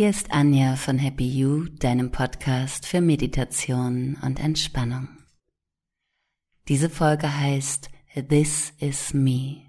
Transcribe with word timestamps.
Hier 0.00 0.08
ist 0.08 0.32
Anja 0.32 0.76
von 0.76 0.96
Happy 0.96 1.28
You, 1.28 1.66
deinem 1.78 2.10
Podcast 2.10 2.86
für 2.86 3.02
Meditation 3.02 4.16
und 4.22 4.40
Entspannung. 4.40 5.08
Diese 6.68 6.88
Folge 6.88 7.38
heißt 7.38 7.90
This 8.30 8.72
is 8.78 9.12
Me. 9.12 9.60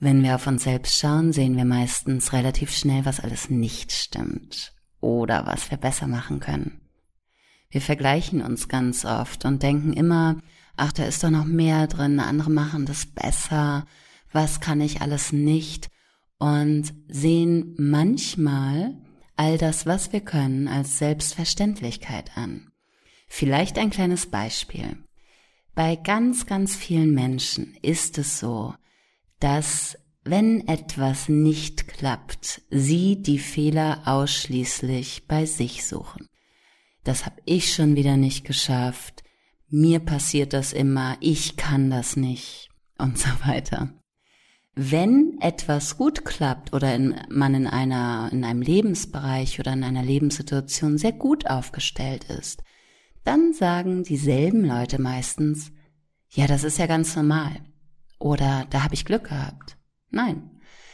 Wenn 0.00 0.24
wir 0.24 0.34
auf 0.34 0.48
uns 0.48 0.64
selbst 0.64 0.98
schauen, 0.98 1.32
sehen 1.32 1.56
wir 1.56 1.64
meistens 1.64 2.32
relativ 2.32 2.76
schnell, 2.76 3.04
was 3.04 3.20
alles 3.20 3.48
nicht 3.48 3.92
stimmt 3.92 4.74
oder 5.00 5.46
was 5.46 5.70
wir 5.70 5.78
besser 5.78 6.08
machen 6.08 6.40
können. 6.40 6.80
Wir 7.70 7.80
vergleichen 7.80 8.42
uns 8.42 8.66
ganz 8.66 9.04
oft 9.04 9.44
und 9.44 9.62
denken 9.62 9.92
immer, 9.92 10.42
ach, 10.76 10.92
da 10.92 11.04
ist 11.04 11.22
doch 11.22 11.30
noch 11.30 11.44
mehr 11.44 11.86
drin, 11.86 12.18
andere 12.18 12.50
machen 12.50 12.86
das 12.86 13.06
besser, 13.06 13.86
was 14.32 14.58
kann 14.58 14.80
ich 14.80 15.00
alles 15.00 15.30
nicht 15.30 15.91
und 16.42 16.92
sehen 17.06 17.76
manchmal 17.78 18.96
all 19.36 19.58
das, 19.58 19.86
was 19.86 20.12
wir 20.12 20.22
können, 20.22 20.66
als 20.66 20.98
Selbstverständlichkeit 20.98 22.36
an. 22.36 22.72
Vielleicht 23.28 23.78
ein 23.78 23.90
kleines 23.90 24.26
Beispiel. 24.26 24.98
Bei 25.76 25.94
ganz, 25.94 26.46
ganz 26.46 26.74
vielen 26.74 27.14
Menschen 27.14 27.76
ist 27.80 28.18
es 28.18 28.40
so, 28.40 28.74
dass 29.38 29.96
wenn 30.24 30.66
etwas 30.66 31.28
nicht 31.28 31.86
klappt, 31.86 32.62
sie 32.70 33.22
die 33.22 33.38
Fehler 33.38 34.02
ausschließlich 34.06 35.28
bei 35.28 35.46
sich 35.46 35.86
suchen. 35.86 36.28
Das 37.04 37.24
habe 37.24 37.40
ich 37.44 37.72
schon 37.72 37.94
wieder 37.94 38.16
nicht 38.16 38.44
geschafft, 38.44 39.22
mir 39.68 40.00
passiert 40.00 40.54
das 40.54 40.72
immer, 40.72 41.16
ich 41.20 41.56
kann 41.56 41.88
das 41.88 42.16
nicht 42.16 42.68
und 42.98 43.16
so 43.16 43.28
weiter. 43.44 43.94
Wenn 44.74 45.36
etwas 45.40 45.98
gut 45.98 46.24
klappt 46.24 46.72
oder 46.72 46.94
in, 46.94 47.14
man 47.28 47.54
in 47.54 47.66
einer, 47.66 48.30
in 48.32 48.42
einem 48.42 48.62
Lebensbereich 48.62 49.60
oder 49.60 49.74
in 49.74 49.84
einer 49.84 50.02
Lebenssituation 50.02 50.96
sehr 50.96 51.12
gut 51.12 51.46
aufgestellt 51.46 52.24
ist, 52.24 52.62
dann 53.22 53.52
sagen 53.52 54.02
dieselben 54.02 54.64
Leute 54.64 55.00
meistens, 55.00 55.72
ja, 56.30 56.46
das 56.46 56.64
ist 56.64 56.78
ja 56.78 56.86
ganz 56.86 57.14
normal. 57.14 57.52
Oder 58.18 58.66
da 58.70 58.82
habe 58.82 58.94
ich 58.94 59.04
Glück 59.04 59.24
gehabt. 59.24 59.76
Nein, 60.10 60.50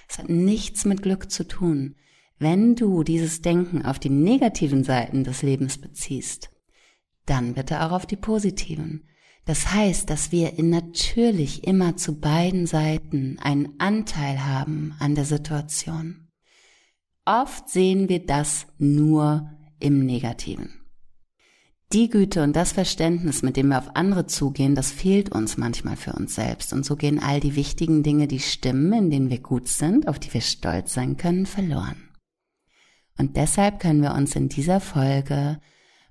es 0.09 0.19
hat 0.19 0.29
nichts 0.29 0.85
mit 0.85 1.03
Glück 1.03 1.31
zu 1.31 1.47
tun. 1.47 1.95
Wenn 2.39 2.75
du 2.75 3.05
dieses 3.05 3.42
Denken 3.42 3.85
auf 3.85 3.98
die 3.98 4.11
negativen 4.11 4.83
Seiten 4.83 5.23
des 5.23 5.42
Lebens 5.42 5.79
beziehst, 5.79 6.51
dann 7.27 7.55
bitte 7.55 7.83
auch 7.83 7.92
auf 7.92 8.07
die 8.07 8.17
positiven. 8.17 9.09
Das 9.49 9.73
heißt, 9.73 10.11
dass 10.11 10.31
wir 10.31 10.53
natürlich 10.59 11.67
immer 11.67 11.97
zu 11.97 12.21
beiden 12.21 12.67
Seiten 12.67 13.39
einen 13.41 13.81
Anteil 13.81 14.45
haben 14.45 14.95
an 14.99 15.15
der 15.15 15.25
Situation. 15.25 16.29
Oft 17.25 17.71
sehen 17.71 18.11
wir 18.11 18.27
das 18.27 18.67
nur 18.77 19.51
im 19.81 20.05
Negativen. 20.05 20.75
Die 21.95 22.11
Güte 22.11 22.43
und 22.43 22.57
das 22.57 22.73
Verständnis, 22.73 23.41
mit 23.41 23.57
dem 23.57 23.69
wir 23.69 23.79
auf 23.79 23.97
andere 23.97 24.27
zugehen, 24.27 24.75
das 24.75 24.93
fehlt 24.93 25.33
uns 25.33 25.57
manchmal 25.57 25.97
für 25.97 26.13
uns 26.13 26.35
selbst. 26.35 26.75
Und 26.75 26.85
so 26.85 26.95
gehen 26.97 27.19
all 27.19 27.41
die 27.41 27.57
wichtigen 27.57 28.03
Dinge, 28.03 28.29
die 28.29 28.41
stimmen, 28.41 28.93
in 28.93 29.11
denen 29.11 29.31
wir 29.31 29.41
gut 29.41 29.69
sind, 29.69 30.09
auf 30.09 30.19
die 30.19 30.35
wir 30.35 30.43
stolz 30.43 30.93
sein 30.93 31.17
können, 31.17 31.47
verloren. 31.47 32.11
Und 33.17 33.39
deshalb 33.39 33.81
können 33.81 34.03
wir 34.03 34.13
uns 34.13 34.37
in 34.37 34.51
dieser 34.51 34.81
Folge 34.81 35.59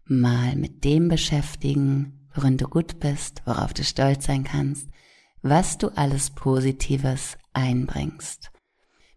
mal 0.06 0.56
mit 0.56 0.84
dem 0.84 1.08
beschäftigen, 1.08 2.18
worin 2.38 2.58
du 2.58 2.68
gut 2.68 3.00
bist, 3.00 3.42
worauf 3.46 3.74
du 3.74 3.84
stolz 3.84 4.26
sein 4.26 4.44
kannst, 4.44 4.88
was 5.42 5.78
du 5.78 5.90
alles 5.90 6.30
Positives 6.30 7.38
einbringst. 7.54 8.52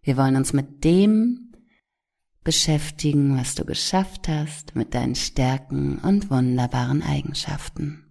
Wir 0.03 0.17
wollen 0.17 0.37
uns 0.37 0.53
mit 0.53 0.83
dem 0.83 1.53
beschäftigen, 2.43 3.37
was 3.37 3.55
du 3.55 3.65
geschafft 3.65 4.29
hast, 4.29 4.75
mit 4.75 4.95
deinen 4.95 5.15
Stärken 5.15 5.99
und 5.99 6.31
wunderbaren 6.31 7.03
Eigenschaften. 7.03 8.07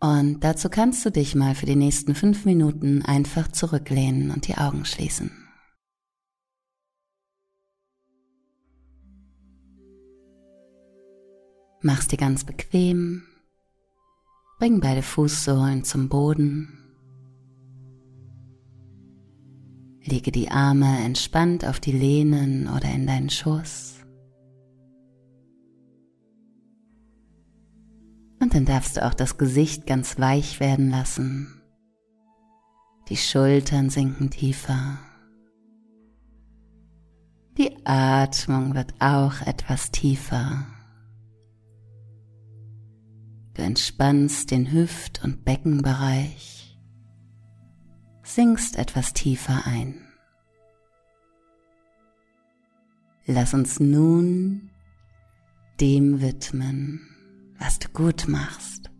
Und 0.00 0.40
dazu 0.40 0.68
kannst 0.68 1.04
du 1.04 1.10
dich 1.10 1.34
mal 1.34 1.54
für 1.54 1.66
die 1.66 1.76
nächsten 1.76 2.14
fünf 2.14 2.44
Minuten 2.44 3.04
einfach 3.04 3.48
zurücklehnen 3.48 4.30
und 4.30 4.46
die 4.46 4.56
Augen 4.56 4.84
schließen. 4.84 5.47
Mach's 11.80 12.08
dir 12.08 12.16
ganz 12.16 12.44
bequem. 12.44 13.22
Bring 14.58 14.80
beide 14.80 15.02
Fußsohlen 15.02 15.84
zum 15.84 16.08
Boden. 16.08 16.74
Lege 20.02 20.32
die 20.32 20.50
Arme 20.50 21.04
entspannt 21.04 21.64
auf 21.64 21.78
die 21.78 21.92
Lehnen 21.92 22.66
oder 22.66 22.90
in 22.90 23.06
deinen 23.06 23.30
Schoß. 23.30 23.94
Und 28.40 28.54
dann 28.54 28.64
darfst 28.64 28.96
du 28.96 29.06
auch 29.06 29.14
das 29.14 29.38
Gesicht 29.38 29.86
ganz 29.86 30.18
weich 30.18 30.58
werden 30.58 30.90
lassen. 30.90 31.60
Die 33.08 33.16
Schultern 33.16 33.90
sinken 33.90 34.30
tiefer. 34.30 34.98
Die 37.56 37.76
Atmung 37.84 38.74
wird 38.74 38.94
auch 39.00 39.40
etwas 39.42 39.90
tiefer. 39.90 40.66
Du 43.58 43.64
entspannst 43.64 44.52
den 44.52 44.70
Hüft- 44.70 45.24
und 45.24 45.44
Beckenbereich, 45.44 46.78
sinkst 48.22 48.76
etwas 48.76 49.14
tiefer 49.14 49.66
ein. 49.66 49.96
Lass 53.26 53.54
uns 53.54 53.80
nun 53.80 54.70
dem 55.80 56.20
widmen, 56.20 57.00
was 57.58 57.80
du 57.80 57.88
gut 57.88 58.28
machst. 58.28 58.92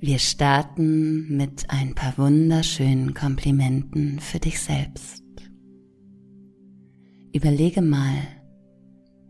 Wir 0.00 0.18
starten 0.18 1.36
mit 1.36 1.70
ein 1.70 1.94
paar 1.94 2.18
wunderschönen 2.18 3.14
Komplimenten 3.14 4.18
für 4.18 4.40
dich 4.40 4.58
selbst. 4.58 5.22
Überlege 7.32 7.82
mal, 7.82 8.16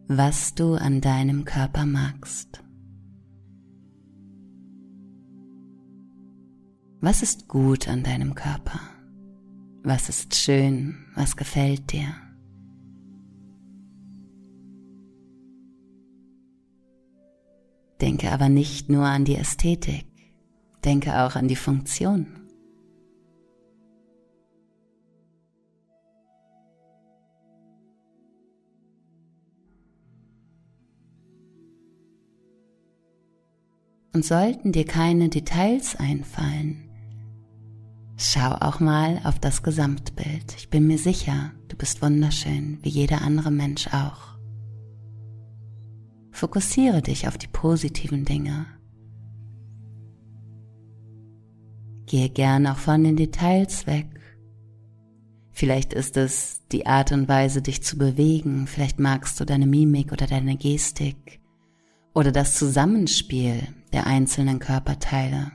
was 0.09 0.55
du 0.55 0.77
an 0.77 1.03
deinem 1.03 1.45
Körper 1.45 1.85
magst. 1.85 2.64
Was 7.05 7.21
ist 7.21 7.49
gut 7.49 7.87
an 7.87 8.03
deinem 8.03 8.35
Körper? 8.35 8.81
Was 9.83 10.09
ist 10.09 10.37
schön? 10.37 11.05
Was 11.15 11.37
gefällt 11.37 11.93
dir? 11.93 12.07
Denke 18.01 18.33
aber 18.33 18.49
nicht 18.49 18.89
nur 18.89 19.05
an 19.05 19.27
die 19.27 19.37
Ästhetik, 19.37 20.07
denke 20.83 21.15
auch 21.21 21.37
an 21.37 21.47
die 21.47 21.57
Funktion. 21.57 22.27
Und 34.15 34.25
sollten 34.25 34.73
dir 34.73 34.87
keine 34.87 35.29
Details 35.29 35.97
einfallen, 35.97 36.94
Schau 38.27 38.53
auch 38.53 38.81
mal 38.81 39.21
auf 39.25 39.39
das 39.39 39.63
Gesamtbild. 39.63 40.55
Ich 40.57 40.71
bin 40.71 40.87
mir 40.87 40.97
sicher, 40.97 41.53
du 41.69 41.77
bist 41.77 42.01
wunderschön, 42.01 42.79
wie 42.81 42.89
jeder 42.89 43.21
andere 43.21 43.51
Mensch 43.51 43.89
auch. 43.89 44.39
Fokussiere 46.31 47.03
dich 47.03 47.29
auf 47.29 47.37
die 47.37 47.49
positiven 47.49 48.25
Dinge. 48.25 48.65
Gehe 52.07 52.31
gern 52.31 52.67
auch 52.67 52.79
von 52.79 53.05
den 53.05 53.17
Details 53.17 53.87
weg. 53.87 54.09
Vielleicht 55.51 55.93
ist 55.93 56.17
es 56.17 56.63
die 56.73 56.87
Art 56.87 57.13
und 57.13 57.29
Weise, 57.29 57.61
dich 57.61 57.83
zu 57.83 57.99
bewegen. 57.99 58.67
Vielleicht 58.67 58.99
magst 58.99 59.39
du 59.39 59.45
deine 59.45 59.67
Mimik 59.67 60.13
oder 60.13 60.27
deine 60.27 60.57
Gestik 60.57 61.41
oder 62.15 62.33
das 62.33 62.57
Zusammenspiel 62.57 63.69
der 63.93 64.07
einzelnen 64.07 64.61
Körperteile 64.61 65.53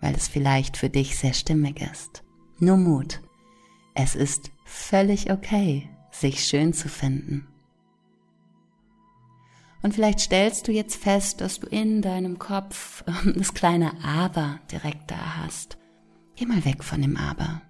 weil 0.00 0.14
es 0.14 0.28
vielleicht 0.28 0.76
für 0.76 0.90
dich 0.90 1.16
sehr 1.16 1.32
stimmig 1.32 1.80
ist. 1.80 2.22
Nur 2.58 2.76
Mut. 2.76 3.20
Es 3.94 4.14
ist 4.14 4.50
völlig 4.64 5.30
okay, 5.30 5.88
sich 6.10 6.44
schön 6.44 6.72
zu 6.72 6.88
finden. 6.88 7.46
Und 9.82 9.94
vielleicht 9.94 10.20
stellst 10.20 10.66
du 10.66 10.72
jetzt 10.72 10.96
fest, 10.96 11.40
dass 11.40 11.60
du 11.60 11.66
in 11.66 12.02
deinem 12.02 12.38
Kopf 12.38 13.04
das 13.36 13.54
kleine 13.54 13.92
Aber 14.04 14.60
direkt 14.70 15.10
da 15.10 15.36
hast. 15.42 15.78
Geh 16.36 16.46
mal 16.46 16.64
weg 16.64 16.84
von 16.84 17.00
dem 17.00 17.16
Aber. 17.16 17.62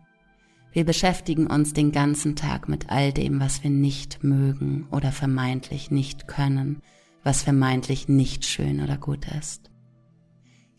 Wir 0.72 0.84
beschäftigen 0.84 1.46
uns 1.46 1.72
den 1.72 1.92
ganzen 1.92 2.36
Tag 2.36 2.68
mit 2.68 2.90
all 2.90 3.12
dem, 3.12 3.40
was 3.40 3.62
wir 3.62 3.70
nicht 3.70 4.22
mögen 4.22 4.86
oder 4.90 5.12
vermeintlich 5.12 5.90
nicht 5.90 6.28
können, 6.28 6.82
was 7.24 7.42
vermeintlich 7.42 8.08
nicht 8.08 8.44
schön 8.44 8.82
oder 8.82 8.96
gut 8.96 9.26
ist. 9.38 9.70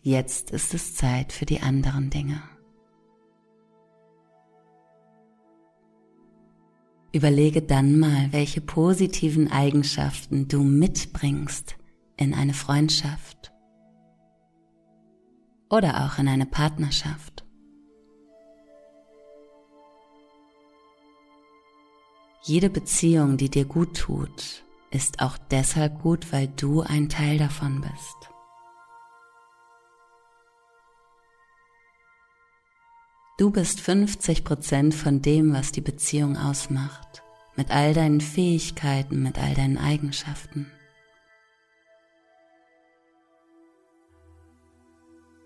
Jetzt 0.02 0.50
ist 0.50 0.72
es 0.72 0.94
Zeit 0.94 1.30
für 1.30 1.44
die 1.44 1.60
anderen 1.60 2.08
Dinge. 2.08 2.42
Überlege 7.12 7.60
dann 7.60 7.98
mal, 7.98 8.32
welche 8.32 8.62
positiven 8.62 9.50
Eigenschaften 9.50 10.48
du 10.48 10.62
mitbringst 10.62 11.76
in 12.16 12.32
eine 12.32 12.54
Freundschaft 12.54 13.52
oder 15.68 16.06
auch 16.06 16.18
in 16.18 16.28
eine 16.28 16.46
Partnerschaft. 16.46 17.44
Jede 22.42 22.70
Beziehung, 22.70 23.36
die 23.36 23.50
dir 23.50 23.66
gut 23.66 23.98
tut, 23.98 24.64
ist 24.90 25.20
auch 25.20 25.36
deshalb 25.50 26.00
gut, 26.00 26.32
weil 26.32 26.48
du 26.48 26.80
ein 26.80 27.10
Teil 27.10 27.36
davon 27.36 27.82
bist. 27.82 28.29
Du 33.40 33.48
bist 33.48 33.80
50 33.80 34.44
Prozent 34.44 34.94
von 34.94 35.22
dem, 35.22 35.54
was 35.54 35.72
die 35.72 35.80
Beziehung 35.80 36.36
ausmacht, 36.36 37.22
mit 37.56 37.70
all 37.70 37.94
deinen 37.94 38.20
Fähigkeiten, 38.20 39.22
mit 39.22 39.38
all 39.38 39.54
deinen 39.54 39.78
Eigenschaften. 39.78 40.70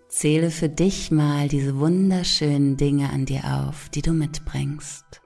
Zähle 0.08 0.50
für 0.50 0.68
dich 0.68 1.12
mal 1.12 1.46
diese 1.46 1.78
wunderschönen 1.78 2.76
Dinge 2.76 3.10
an 3.10 3.26
dir 3.26 3.44
auf, 3.68 3.88
die 3.90 4.02
du 4.02 4.10
mitbringst, 4.12 5.22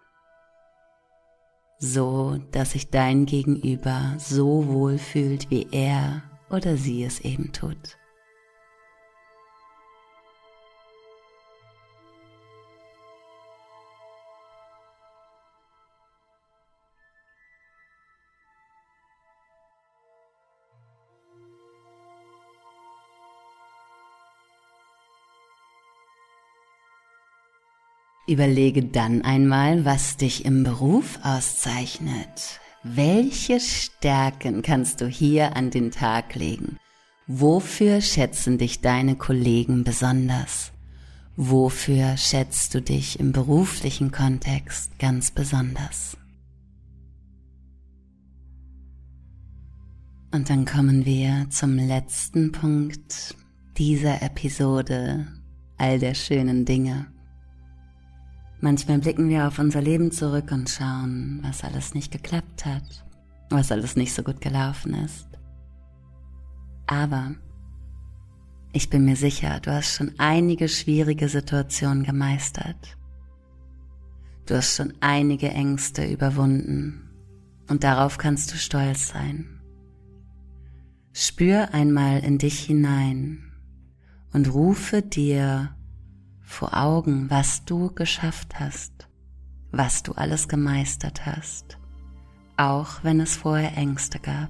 so 1.79 2.37
dass 2.53 2.73
sich 2.73 2.91
dein 2.91 3.25
Gegenüber 3.25 4.12
so 4.19 4.67
wohl 4.67 4.99
fühlt, 4.99 5.50
wie 5.50 5.69
er 5.73 6.23
oder 6.50 6.76
sie 6.76 7.03
es 7.03 7.21
eben 7.21 7.50
tut. 7.55 7.97
Überlege 28.28 28.84
dann 28.84 29.22
einmal, 29.22 29.86
was 29.86 30.19
dich 30.19 30.44
im 30.44 30.62
Beruf 30.62 31.19
auszeichnet. 31.22 32.60
Welche 32.82 33.58
Stärken 33.58 34.60
kannst 34.60 35.00
du 35.00 35.06
hier 35.06 35.56
an 35.56 35.70
den 35.70 35.90
Tag 35.90 36.34
legen? 36.34 36.76
Wofür 37.26 38.02
schätzen 38.02 38.58
dich 38.58 38.82
deine 38.82 39.16
Kollegen 39.16 39.82
besonders? 39.82 40.72
Wofür 41.36 42.19
schätzt 42.19 42.75
du 42.75 42.82
dich 42.82 43.19
im 43.19 43.32
beruflichen 43.32 44.12
Kontext 44.12 44.98
ganz 44.98 45.30
besonders? 45.30 46.19
Und 50.32 50.50
dann 50.50 50.66
kommen 50.66 51.06
wir 51.06 51.46
zum 51.48 51.76
letzten 51.76 52.52
Punkt 52.52 53.34
dieser 53.78 54.20
Episode 54.20 55.26
all 55.78 55.98
der 55.98 56.12
schönen 56.12 56.66
Dinge. 56.66 57.06
Manchmal 58.60 58.99
blicken 58.99 59.28
wir 59.28 59.46
auf 59.46 59.58
unser 59.58 59.81
Leben 59.81 60.10
zurück 60.10 60.50
und 60.50 60.69
schauen, 60.69 61.40
was 61.43 61.62
alles 61.62 61.94
nicht 61.94 62.10
geklappt 62.10 62.66
hat, 62.66 63.05
was 63.50 63.70
alles 63.70 63.94
nicht 63.94 64.12
so 64.12 64.22
gut 64.22 64.40
gelaufen 64.40 64.94
ist. 64.94 65.28
Aber 66.87 67.34
ich 68.72 68.90
bin 68.90 69.05
mir 69.05 69.16
sicher, 69.16 69.60
du 69.60 69.72
hast 69.72 69.94
schon 69.94 70.12
einige 70.19 70.69
schwierige 70.69 71.28
Situationen 71.28 72.02
gemeistert. 72.02 72.96
Du 74.46 74.56
hast 74.56 74.76
schon 74.76 74.94
einige 75.00 75.50
Ängste 75.50 76.04
überwunden 76.04 77.11
und 77.69 77.84
darauf 77.84 78.19
kannst 78.19 78.52
du 78.52 78.56
stolz 78.56 79.08
sein. 79.08 79.61
Spür 81.12 81.75
einmal 81.75 82.25
in 82.25 82.38
dich 82.38 82.58
hinein 82.61 83.52
und 84.32 84.52
rufe 84.52 85.02
dir 85.02 85.76
vor 86.49 86.75
Augen, 86.75 87.31
was 87.31 87.65
du 87.67 87.93
geschafft 87.95 88.59
hast, 88.59 89.06
was 89.71 90.03
du 90.03 90.12
alles 90.12 90.49
gemeistert 90.49 91.27
hast, 91.27 91.79
auch 92.56 93.05
wenn 93.05 93.21
es 93.21 93.37
vorher 93.37 93.77
Ängste 93.77 94.19
gab. 94.19 94.49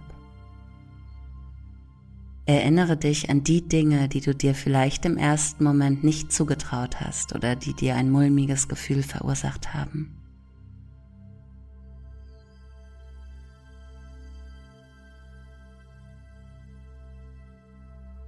Erinnere 2.46 2.96
dich 2.96 3.28
an 3.28 3.44
die 3.44 3.68
Dinge, 3.68 4.08
die 4.08 4.20
du 4.20 4.34
dir 4.34 4.54
vielleicht 4.54 5.04
im 5.04 5.18
ersten 5.18 5.64
Moment 5.64 6.02
nicht 6.02 6.32
zugetraut 6.32 7.00
hast 7.00 7.34
oder 7.34 7.56
die 7.56 7.74
dir 7.74 7.96
ein 7.96 8.10
mulmiges 8.10 8.68
Gefühl 8.68 9.02
verursacht 9.02 9.74
haben. 9.74 10.14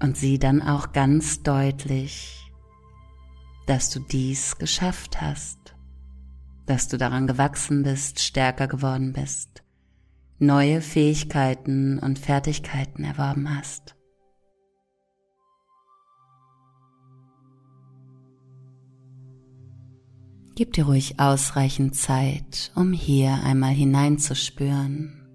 Und 0.03 0.17
sieh 0.17 0.39
dann 0.39 0.61
auch 0.61 0.93
ganz 0.93 1.43
deutlich, 1.43 2.40
dass 3.71 3.89
du 3.89 4.01
dies 4.01 4.59
geschafft 4.59 5.21
hast, 5.21 5.77
dass 6.67 6.89
du 6.89 6.97
daran 6.97 7.29
gewachsen 7.29 7.85
bist, 7.85 8.19
stärker 8.19 8.67
geworden 8.67 9.13
bist, 9.13 9.63
neue 10.41 10.81
Fähigkeiten 10.81 12.01
und 12.01 12.19
Fertigkeiten 12.19 13.05
erworben 13.05 13.57
hast. 13.57 13.95
Gib 20.57 20.73
dir 20.73 20.87
ruhig 20.87 21.21
ausreichend 21.21 21.95
Zeit, 21.95 22.73
um 22.75 22.93
hier 22.93 23.35
einmal 23.45 23.73
hineinzuspüren, 23.73 25.29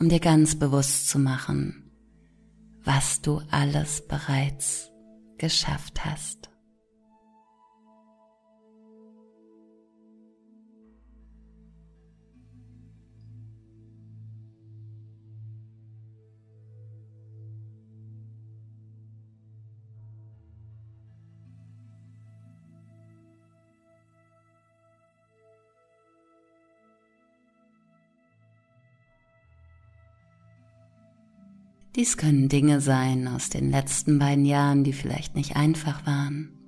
um 0.00 0.08
dir 0.08 0.18
ganz 0.18 0.58
bewusst 0.58 1.10
zu 1.10 1.18
machen, 1.18 1.92
was 2.82 3.20
du 3.20 3.42
alles 3.50 4.08
bereits 4.08 4.90
geschafft 5.36 6.06
hast. 6.06 6.51
Dies 31.94 32.16
können 32.16 32.48
Dinge 32.48 32.80
sein 32.80 33.28
aus 33.28 33.50
den 33.50 33.70
letzten 33.70 34.18
beiden 34.18 34.46
Jahren, 34.46 34.82
die 34.82 34.94
vielleicht 34.94 35.34
nicht 35.34 35.56
einfach 35.56 36.06
waren. 36.06 36.58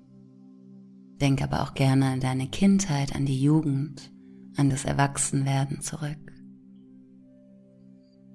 Denk 1.18 1.42
aber 1.42 1.62
auch 1.62 1.72
gerne 1.72 2.06
an 2.06 2.20
deine 2.20 2.48
Kindheit, 2.48 3.14
an 3.14 3.24
die 3.24 3.40
Jugend, 3.40 4.12
an 4.56 4.68
das 4.68 4.84
Erwachsenwerden 4.84 5.80
zurück. 5.80 6.32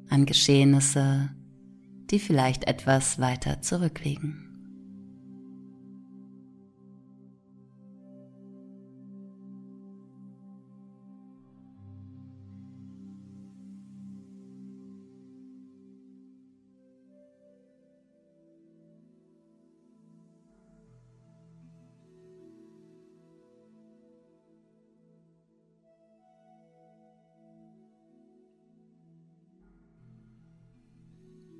An 0.09 0.25
Geschehnisse, 0.25 1.29
die 2.09 2.17
vielleicht 2.17 2.63
etwas 2.67 3.19
weiter 3.19 3.61
zurückliegen. 3.61 4.48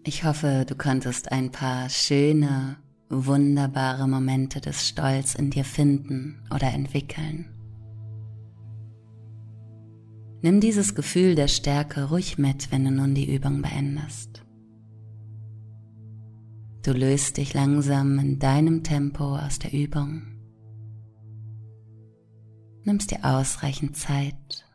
Ich 0.09 0.23
hoffe, 0.23 0.65
du 0.67 0.73
konntest 0.73 1.31
ein 1.31 1.51
paar 1.51 1.87
schöne, 1.87 2.77
wunderbare 3.09 4.07
Momente 4.07 4.59
des 4.59 4.87
Stolz 4.87 5.35
in 5.35 5.51
dir 5.51 5.63
finden 5.63 6.41
oder 6.49 6.73
entwickeln. 6.73 7.45
Nimm 10.41 10.61
dieses 10.61 10.95
Gefühl 10.95 11.35
der 11.35 11.47
Stärke 11.47 12.05
ruhig 12.05 12.39
mit, 12.39 12.71
wenn 12.71 12.85
du 12.85 12.91
nun 12.91 13.13
die 13.13 13.31
Übung 13.31 13.61
beendest. 13.61 14.43
Du 16.81 16.91
löst 16.91 17.37
dich 17.37 17.53
langsam 17.53 18.17
in 18.17 18.39
deinem 18.39 18.81
Tempo 18.81 19.37
aus 19.37 19.59
der 19.59 19.73
Übung. 19.73 20.23
Nimmst 22.83 23.11
dir 23.11 23.23
ausreichend 23.23 23.95
Zeit 23.95 24.65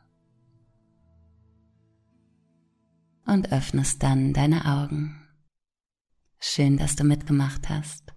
und 3.27 3.51
öffnest 3.51 4.01
dann 4.01 4.33
deine 4.33 4.65
Augen. 4.65 5.23
Schön, 6.47 6.77
dass 6.77 6.95
du 6.95 7.05
mitgemacht 7.05 7.71
hast. 7.71 8.13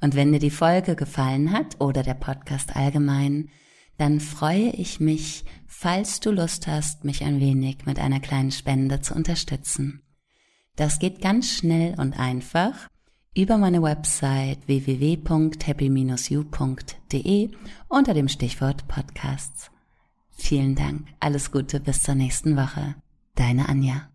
Und 0.00 0.14
wenn 0.14 0.32
dir 0.32 0.38
die 0.38 0.48
Folge 0.48 0.96
gefallen 0.96 1.52
hat 1.52 1.78
oder 1.78 2.02
der 2.02 2.14
Podcast 2.14 2.74
allgemein, 2.74 3.50
dann 3.98 4.18
freue 4.18 4.70
ich 4.70 4.98
mich, 4.98 5.44
falls 5.66 6.20
du 6.20 6.30
Lust 6.30 6.66
hast, 6.66 7.04
mich 7.04 7.22
ein 7.22 7.38
wenig 7.38 7.84
mit 7.84 7.98
einer 7.98 8.20
kleinen 8.20 8.50
Spende 8.50 9.02
zu 9.02 9.14
unterstützen. 9.14 10.00
Das 10.74 10.98
geht 10.98 11.20
ganz 11.20 11.52
schnell 11.52 12.00
und 12.00 12.18
einfach 12.18 12.88
über 13.36 13.58
meine 13.58 13.82
Website 13.82 14.66
www.happy-you.de 14.66 17.50
unter 17.88 18.14
dem 18.14 18.28
Stichwort 18.28 18.88
Podcasts. 18.88 19.70
Vielen 20.30 20.74
Dank, 20.74 21.08
alles 21.20 21.52
Gute 21.52 21.78
bis 21.78 22.02
zur 22.02 22.14
nächsten 22.14 22.56
Woche. 22.56 22.94
Deine 23.34 23.68
Anja. 23.68 24.08